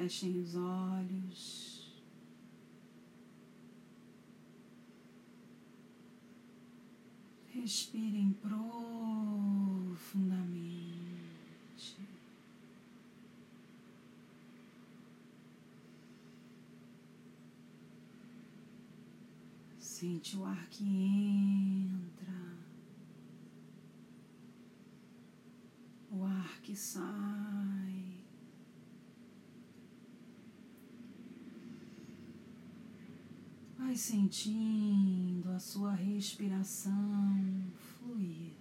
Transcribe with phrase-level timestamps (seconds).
[0.00, 1.92] Fechem os olhos.
[7.52, 9.98] Respirem profundamente.
[19.78, 22.56] Sente o ar que entra,
[26.10, 27.59] o ar que sai.
[33.90, 38.52] Vai sentindo a sua respiração fluir.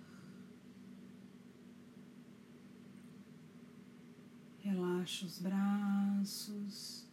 [4.58, 7.06] Relaxa os braços.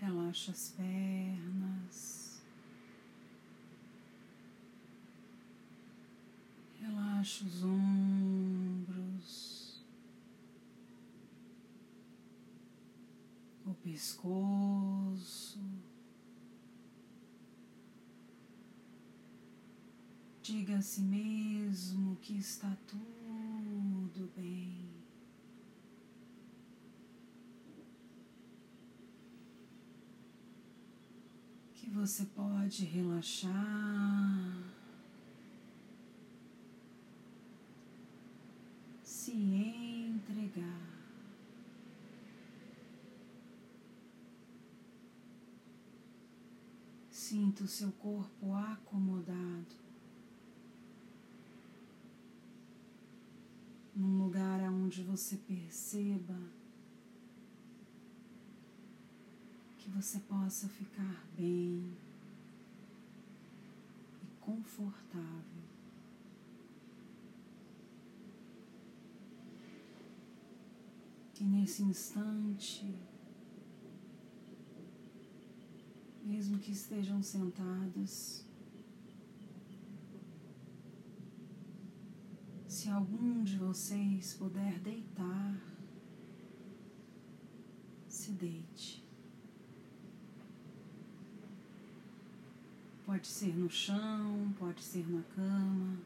[0.00, 2.42] Relaxa as pernas.
[6.80, 8.70] Relaxa os ombros.
[13.69, 15.60] o pescoço.
[20.42, 24.90] Diga a si mesmo que está tudo bem.
[31.74, 33.50] Que você pode relaxar.
[39.04, 39.34] Se
[47.50, 49.74] Sinta o seu corpo acomodado
[53.92, 56.38] num lugar onde você perceba
[59.78, 61.92] que você possa ficar bem
[64.22, 65.64] e confortável.
[71.34, 72.94] Que nesse instante
[76.30, 78.44] mesmo que estejam sentados.
[82.68, 85.60] Se algum de vocês puder deitar,
[88.08, 89.04] se deite.
[93.04, 95.98] Pode ser no chão, pode ser na cama.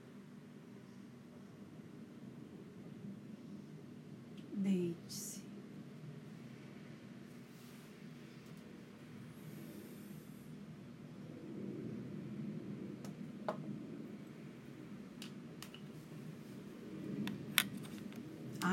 [4.55, 5.34] Deite-se.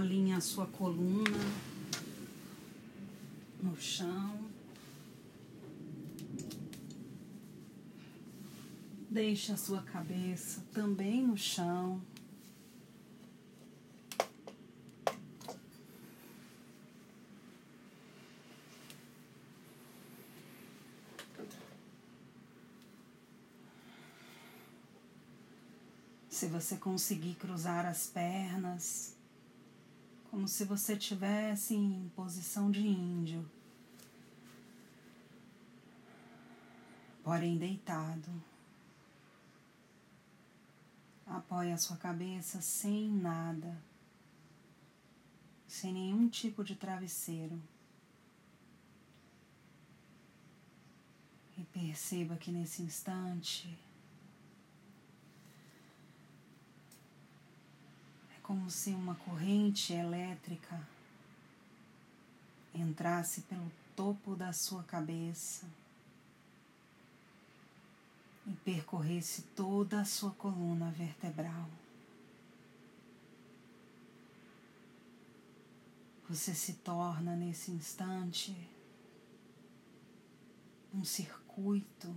[0.01, 1.23] Alinha a sua coluna
[3.61, 4.49] no chão.
[9.09, 12.01] Deixe a sua cabeça também no chão.
[26.27, 29.20] Se você conseguir cruzar as pernas,
[30.31, 33.45] como se você estivesse em posição de índio,
[37.21, 38.31] porém deitado.
[41.27, 43.77] Apoie a sua cabeça sem nada,
[45.67, 47.61] sem nenhum tipo de travesseiro.
[51.57, 53.77] E perceba que nesse instante
[58.51, 60.85] como se uma corrente elétrica
[62.75, 65.65] entrasse pelo topo da sua cabeça
[68.45, 71.69] e percorresse toda a sua coluna vertebral.
[76.27, 78.53] Você se torna nesse instante
[80.93, 82.13] um circuito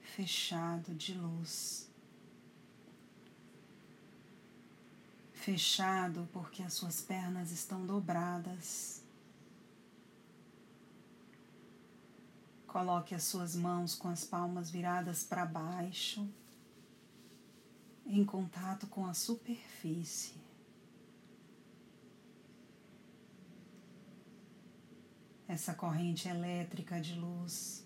[0.00, 1.86] fechado de luz.
[5.46, 9.00] Fechado porque as suas pernas estão dobradas.
[12.66, 16.28] Coloque as suas mãos com as palmas viradas para baixo,
[18.04, 20.34] em contato com a superfície.
[25.46, 27.84] Essa corrente elétrica de luz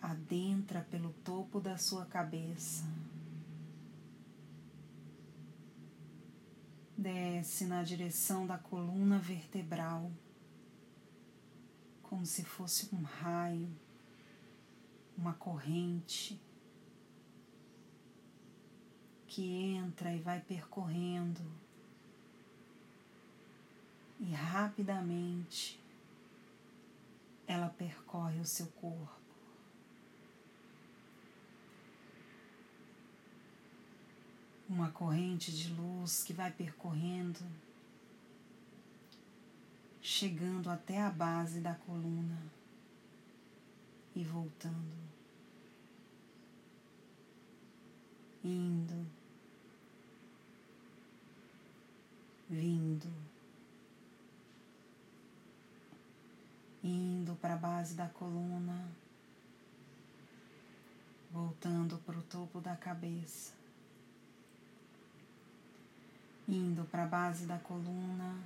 [0.00, 2.86] adentra pelo topo da sua cabeça.
[6.96, 10.10] Desce na direção da coluna vertebral,
[12.02, 13.68] como se fosse um raio,
[15.16, 16.40] uma corrente
[19.26, 21.42] que entra e vai percorrendo
[24.18, 25.78] e rapidamente
[27.46, 29.25] ela percorre o seu corpo.
[34.68, 37.40] Uma corrente de luz que vai percorrendo,
[40.00, 42.42] chegando até a base da coluna
[44.14, 44.96] e voltando,
[48.42, 49.06] indo,
[52.48, 53.26] vindo.
[56.86, 58.88] indo para a base da coluna,
[61.32, 63.52] voltando para o topo da cabeça,
[66.48, 68.38] indo para a base da coluna,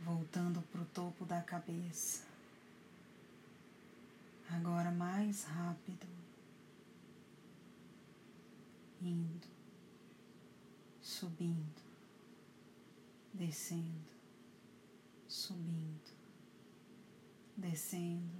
[0.00, 2.24] voltando para o topo da cabeça.
[4.48, 6.06] Agora mais rápido,
[9.00, 9.46] indo,
[11.00, 11.82] subindo,
[13.32, 14.10] descendo,
[15.28, 16.20] subindo.
[17.60, 18.38] Descendo,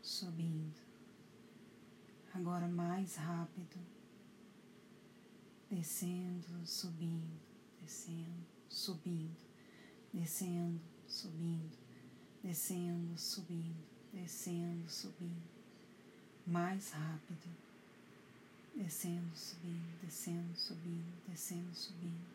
[0.00, 0.80] subindo.
[2.32, 3.76] Agora mais rápido,
[5.70, 7.38] descendo, subindo,
[7.80, 9.36] descendo, subindo,
[10.12, 11.78] descendo, subindo,
[12.42, 15.58] descendo, subindo, descendo, subindo.
[16.46, 17.50] Mais rápido,
[18.74, 22.26] descendo, subindo, descendo, subindo, descendo, subindo.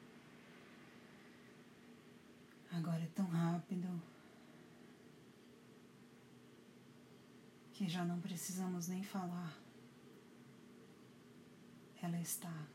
[2.71, 4.01] Agora é tão rápido
[7.73, 9.57] que já não precisamos nem falar.
[12.01, 12.67] Ela está.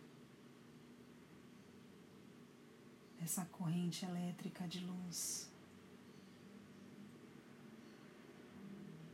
[3.23, 5.49] Essa corrente elétrica de luz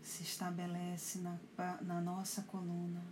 [0.02, 1.38] se estabelece na,
[1.82, 3.02] na nossa coluna.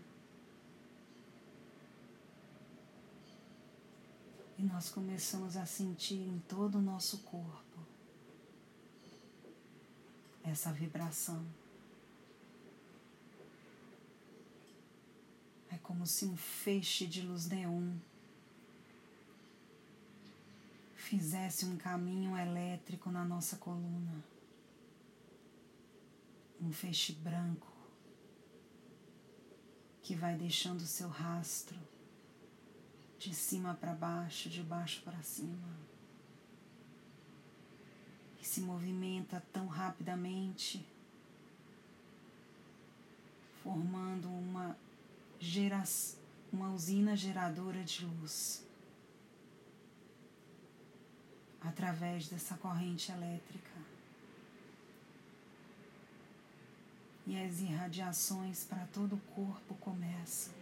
[4.58, 7.72] E nós começamos a sentir em todo o nosso corpo
[10.44, 11.44] essa vibração.
[15.70, 17.96] É como se um feixe de luz neon
[21.12, 24.24] fizesse um caminho elétrico na nossa coluna.
[26.58, 27.70] Um feixe branco
[30.02, 31.78] que vai deixando seu rastro
[33.18, 35.68] de cima para baixo, de baixo para cima.
[38.40, 40.82] E se movimenta tão rapidamente,
[43.62, 44.74] formando uma
[46.50, 48.64] uma usina geradora de luz
[51.64, 53.70] através dessa corrente elétrica.
[57.26, 60.52] E as irradiações para todo o corpo começam.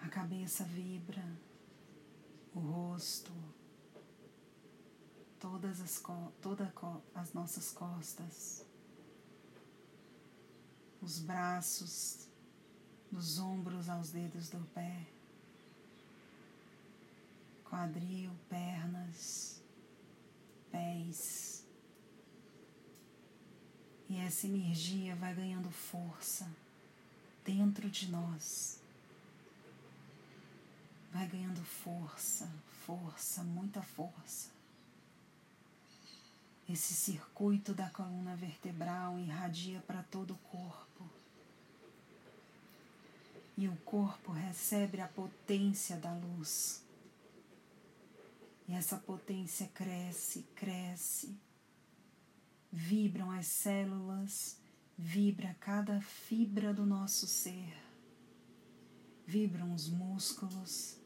[0.00, 1.24] A cabeça vibra,
[2.54, 3.32] o rosto,
[5.38, 6.02] todas as,
[6.40, 6.72] toda
[7.14, 8.64] as nossas costas
[11.02, 12.28] os braços,
[13.10, 15.06] dos ombros aos dedos do pé,
[17.80, 19.62] quadril, pernas,
[20.70, 21.64] pés.
[24.06, 26.46] E essa energia vai ganhando força
[27.42, 28.80] dentro de nós.
[31.10, 32.52] Vai ganhando força,
[32.84, 34.50] força, muita força.
[36.68, 41.08] Esse circuito da coluna vertebral irradia para todo o corpo.
[43.56, 46.82] E o corpo recebe a potência da luz.
[48.70, 51.36] E essa potência cresce, cresce.
[52.72, 54.58] Vibram as células,
[54.96, 57.76] vibra cada fibra do nosso ser.
[59.26, 60.96] Vibram os músculos,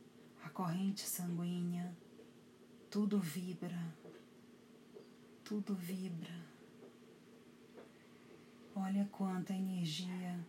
[0.44, 1.96] a corrente sanguínea,
[2.90, 3.82] tudo vibra
[5.44, 6.34] tudo vibra.
[8.74, 10.40] Olha quanta energia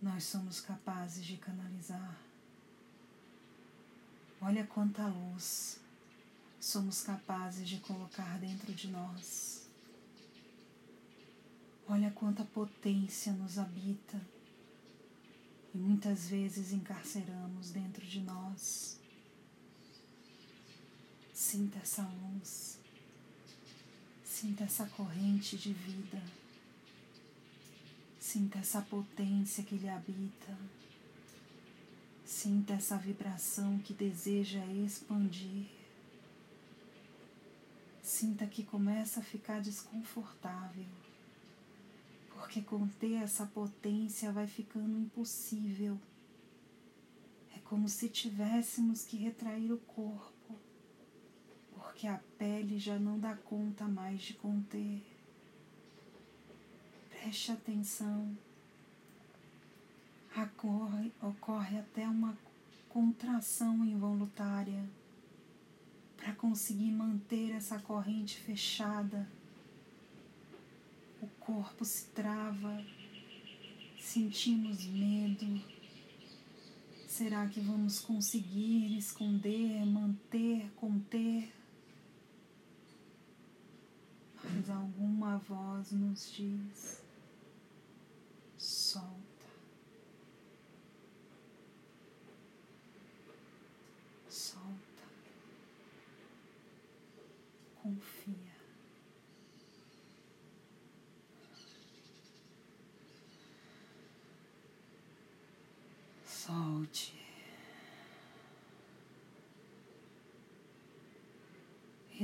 [0.00, 2.16] nós somos capazes de canalizar.
[4.40, 5.80] Olha quanta luz
[6.64, 9.68] somos capazes de colocar dentro de nós.
[11.86, 14.18] Olha quanta potência nos habita
[15.74, 18.98] e muitas vezes encarceramos dentro de nós.
[21.34, 22.78] Sinta essa luz.
[24.24, 26.22] Sinta essa corrente de vida.
[28.18, 30.58] Sinta essa potência que lhe habita.
[32.24, 35.83] Sinta essa vibração que deseja expandir.
[38.04, 40.84] Sinta que começa a ficar desconfortável,
[42.28, 45.98] porque conter essa potência vai ficando impossível.
[47.56, 50.34] É como se tivéssemos que retrair o corpo
[51.94, 55.02] porque a pele já não dá conta mais de conter.
[57.08, 58.36] Preste atenção.
[60.36, 62.36] Ocorre, ocorre até uma
[62.90, 64.84] contração involuntária
[66.24, 69.28] para conseguir manter essa corrente fechada.
[71.20, 72.82] O corpo se trava,
[74.00, 75.62] sentimos medo.
[77.06, 81.52] Será que vamos conseguir esconder, manter, conter?
[84.42, 87.02] Mas alguma voz nos diz:
[88.56, 89.23] solta.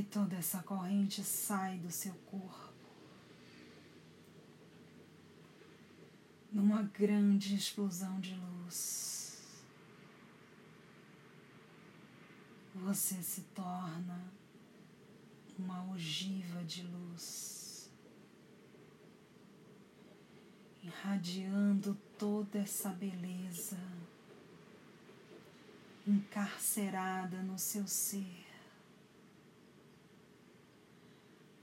[0.01, 2.73] E toda essa corrente sai do seu corpo.
[6.51, 9.61] Numa grande explosão de luz.
[12.77, 14.33] Você se torna
[15.59, 17.91] uma ogiva de luz,
[20.83, 23.77] irradiando toda essa beleza
[26.07, 28.50] encarcerada no seu ser.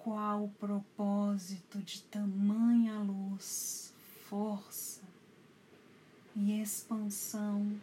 [0.08, 3.94] Qual propósito de tamanha luz,
[4.30, 5.02] força
[6.34, 7.78] e expansão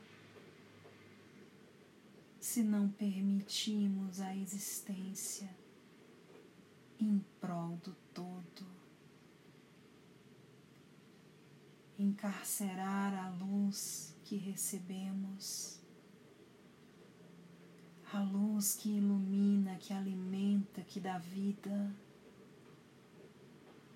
[2.41, 5.55] se não permitimos a existência
[6.99, 8.67] em prol do todo.
[11.99, 15.79] Encarcerar a luz que recebemos,
[18.11, 21.95] a luz que ilumina, que alimenta, que dá vida,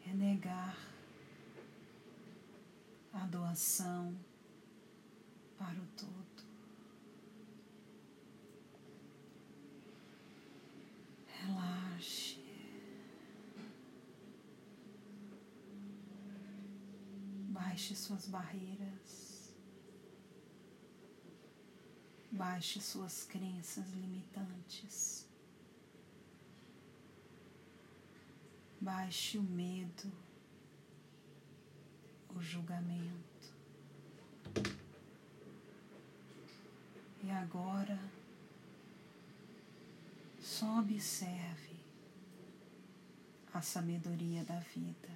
[0.09, 0.75] é negar
[3.13, 4.17] a doação
[5.59, 6.49] para o todo.
[11.27, 12.39] Relaxe.
[17.51, 19.55] Baixe suas barreiras.
[22.31, 25.28] Baixe suas crenças limitantes.
[28.81, 30.13] Baixe o medo,
[32.35, 33.53] o julgamento.
[37.23, 37.99] E agora,
[40.41, 41.77] só observe
[43.53, 45.09] a sabedoria da vida.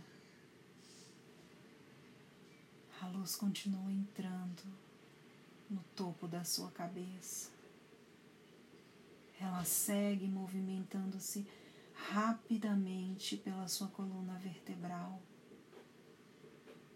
[3.00, 4.62] A luz continua entrando
[5.71, 7.50] no topo da sua cabeça.
[9.40, 11.47] Ela segue movimentando-se
[12.11, 15.21] rapidamente pela sua coluna vertebral,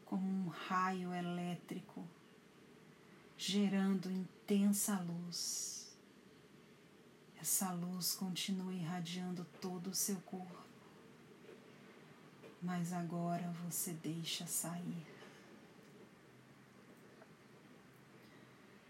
[0.05, 2.07] como um raio elétrico,
[3.37, 5.97] gerando intensa luz.
[7.41, 10.65] Essa luz continua irradiando todo o seu corpo,
[12.61, 15.07] mas agora você deixa sair.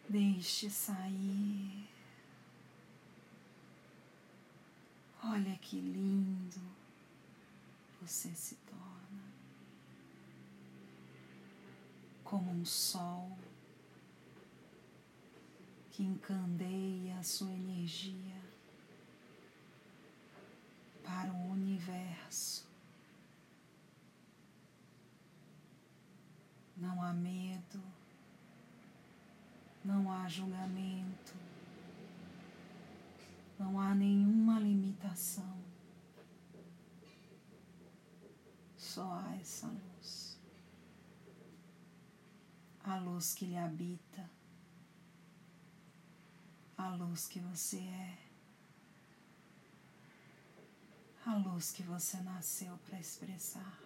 [0.08, 1.95] Deixe sair.
[5.30, 6.60] Olha que lindo
[8.00, 9.24] você se torna.
[12.22, 13.36] Como um sol
[15.90, 18.40] que encandeia a sua energia
[21.02, 22.66] para o universo.
[26.76, 27.82] Não há medo
[29.86, 31.32] não há julgamento,
[33.56, 35.56] não há nenhuma limitação,
[38.76, 40.36] só há essa luz,
[42.82, 44.28] a luz que lhe habita,
[46.76, 48.18] a luz que você é,
[51.24, 53.78] a luz que você nasceu para expressar.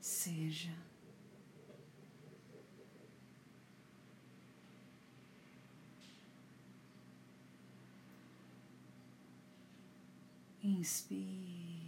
[0.00, 0.74] Seja
[10.66, 11.78] Inspire.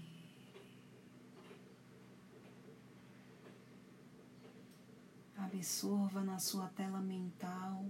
[5.37, 7.85] Absorva na sua tela mental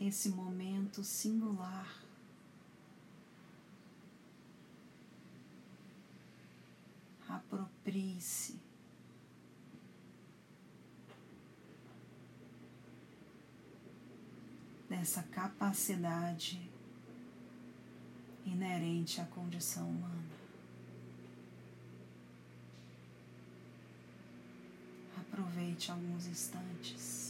[0.00, 2.02] esse momento singular.
[7.28, 8.60] Aproprie-se.
[14.90, 16.73] essa capacidade
[18.44, 20.24] inerente à condição humana.
[25.16, 27.24] Aproveite alguns instantes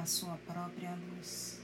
[0.00, 1.60] a sua própria luz.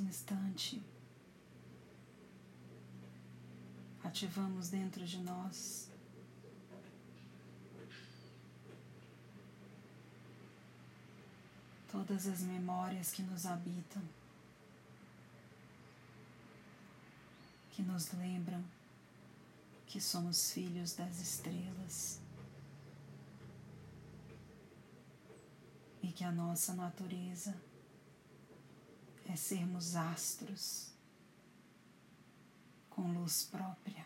[0.00, 0.82] Nesse instante,
[4.02, 5.90] ativamos dentro de nós
[11.92, 14.02] todas as memórias que nos habitam,
[17.72, 18.64] que nos lembram
[19.86, 22.20] que somos filhos das estrelas
[26.02, 27.54] e que a nossa natureza
[29.30, 30.90] é sermos astros
[32.88, 34.04] com luz própria.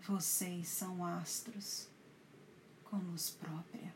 [0.00, 1.88] Vocês são astros
[2.82, 3.94] com luz própria.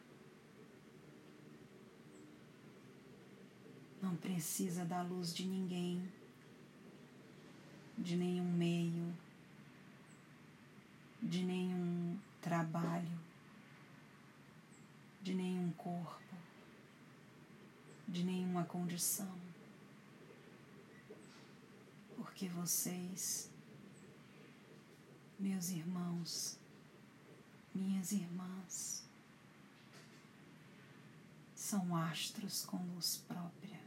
[4.01, 6.09] Não precisa da luz de ninguém,
[7.99, 9.13] de nenhum meio,
[11.21, 13.19] de nenhum trabalho,
[15.21, 16.28] de nenhum corpo
[18.09, 19.39] de nenhuma condição,
[22.17, 23.51] porque vocês,
[25.39, 26.59] meus irmãos,
[27.75, 29.05] minhas irmãs,
[31.55, 33.79] são astros com luz própria.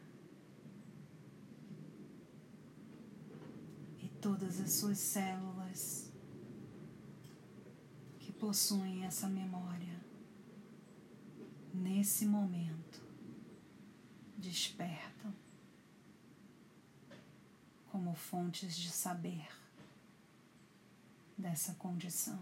[4.00, 6.12] E todas as suas células
[8.20, 10.00] que possuem essa memória,
[11.74, 13.11] nesse momento,
[14.42, 15.34] despertam
[17.92, 19.48] como fontes de saber
[21.38, 22.40] dessa condição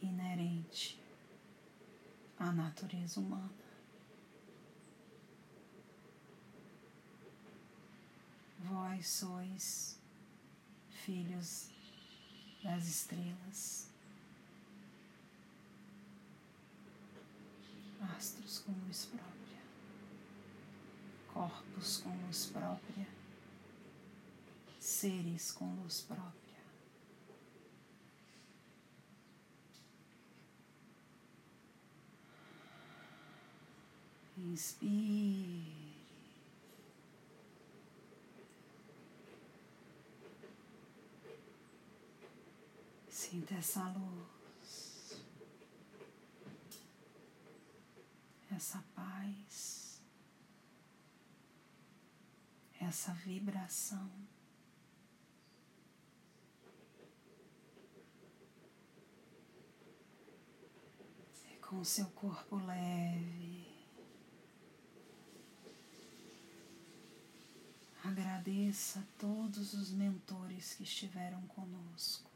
[0.00, 1.00] inerente
[2.38, 3.50] à natureza humana.
[8.60, 9.98] Vós sois
[10.90, 11.70] filhos
[12.62, 13.95] das estrelas.
[18.16, 19.62] Astros com luz própria,
[21.32, 23.06] corpos com luz própria,
[24.78, 26.46] seres com luz própria.
[34.38, 35.96] Inspire.
[43.08, 44.35] Sinta essa luz.
[48.56, 50.02] Essa paz,
[52.80, 54.10] essa vibração.
[61.52, 63.66] E com seu corpo leve,
[68.02, 72.35] agradeça a todos os mentores que estiveram conosco.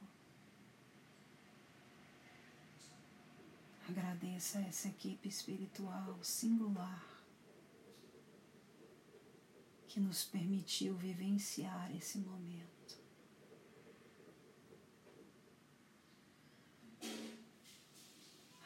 [3.90, 7.04] Agradeça a essa equipe espiritual singular
[9.88, 12.96] que nos permitiu vivenciar esse momento.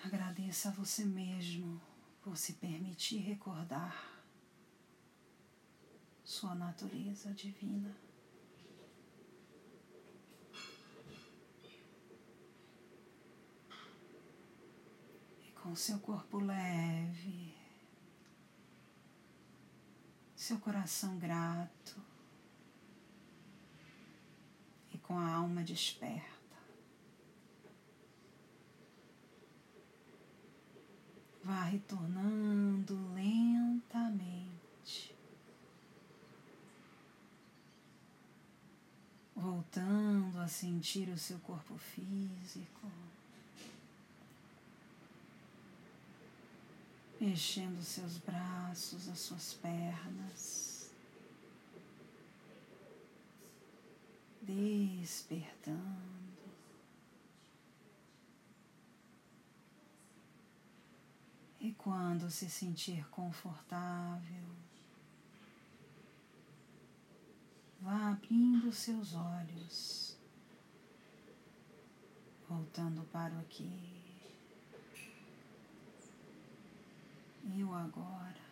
[0.04, 1.80] Agradeça a você mesmo
[2.20, 4.22] por se permitir recordar
[6.22, 7.96] sua natureza divina.
[15.64, 17.54] Com seu corpo leve,
[20.36, 21.96] seu coração grato
[24.92, 26.28] e com a alma desperta.
[31.42, 34.36] Vá retornando lentamente,
[39.34, 42.86] voltando a sentir o seu corpo físico.
[47.24, 50.90] Mexendo seus braços, as suas pernas,
[54.42, 56.12] despertando.
[61.58, 64.44] E quando se sentir confortável,
[67.80, 70.14] vá abrindo seus olhos,
[72.46, 74.03] voltando para o aqui.
[77.52, 78.43] Eu agora